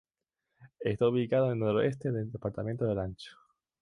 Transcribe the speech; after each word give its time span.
Está 0.79 1.07
ubicado 1.09 1.51
el 1.51 1.59
noroeste 1.59 2.11
del 2.11 2.31
departamento 2.31 2.85
de 2.85 2.93
Olancho. 2.93 3.37